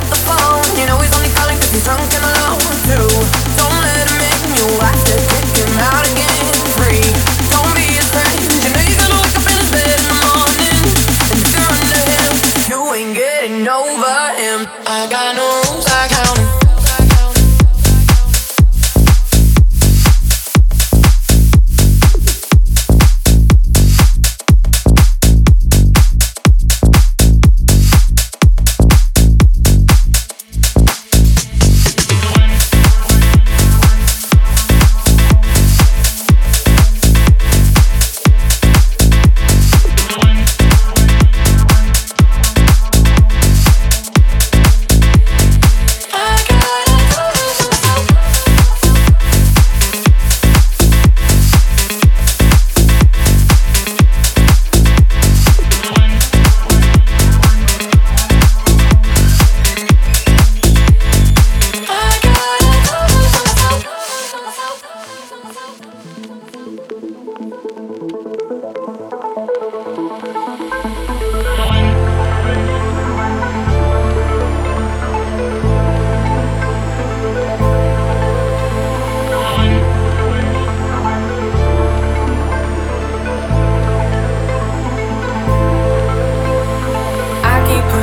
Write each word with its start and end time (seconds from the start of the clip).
Up 0.00 0.08
the 0.08 0.20
phone. 0.24 0.64
You 0.80 0.86
know 0.88 0.96
he's 0.98 1.12
only 1.16 1.28
calling 1.36 1.56
cause 1.60 1.70
he's 1.72 1.84
drunk 1.84 2.08
and 2.16 2.24
alone. 2.24 2.60
Two, 2.88 3.09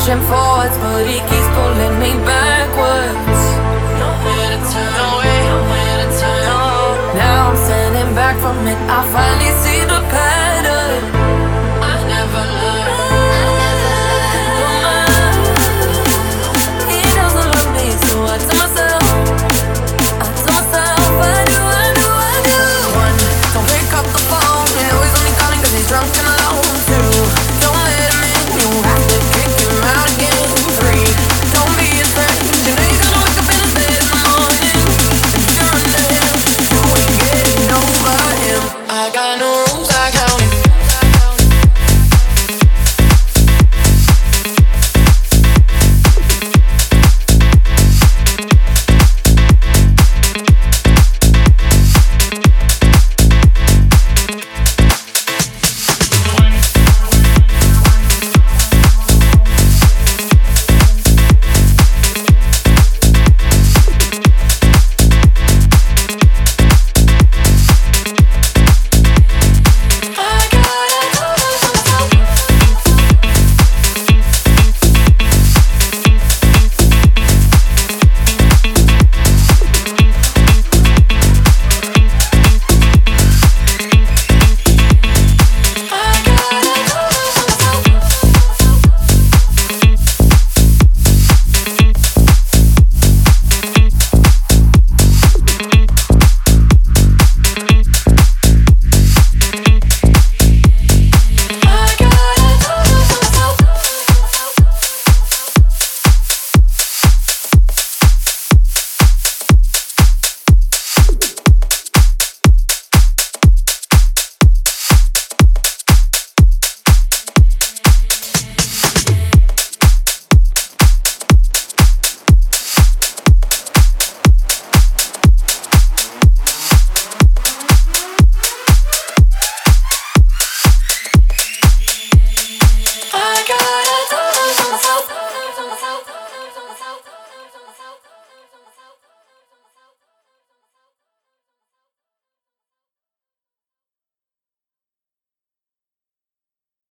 pushing 0.00 0.20
forwards, 0.28 0.76
but 0.78 1.04
he 1.04 1.20
keeps 1.28 1.48
pulling 1.52 1.98
me 2.00 2.12
backwards. 2.24 3.40
Nowhere 4.00 4.48
to 4.52 4.60
turn, 4.72 4.92
nowhere, 4.96 5.96
to 6.00 6.20
turn. 6.20 7.16
Now 7.16 7.50
I'm 7.50 7.56
standing 7.56 8.14
back 8.14 8.36
from 8.40 8.56
it. 8.66 8.78
I 8.88 9.04
finally 9.12 9.52
see. 9.62 9.69